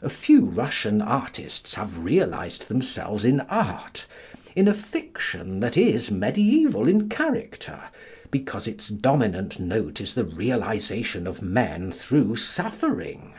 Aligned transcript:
A 0.00 0.08
few 0.08 0.46
Russian 0.46 1.02
artists 1.02 1.74
have 1.74 1.98
realised 1.98 2.68
themselves 2.68 3.22
in 3.22 3.40
Art; 3.50 4.06
in 4.56 4.66
a 4.66 4.72
fiction 4.72 5.60
that 5.60 5.76
is 5.76 6.08
mediæval 6.08 6.88
in 6.88 7.10
character, 7.10 7.82
because 8.30 8.66
its 8.66 8.88
dominant 8.88 9.60
note 9.60 10.00
is 10.00 10.14
the 10.14 10.24
realisation 10.24 11.26
of 11.26 11.42
men 11.42 11.92
through 11.92 12.36
suffering. 12.36 13.34